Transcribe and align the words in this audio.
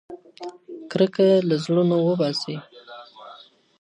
کرکه 0.91 1.27
له 1.47 1.55
زړونو 1.63 1.95
وباسئ. 2.07 2.55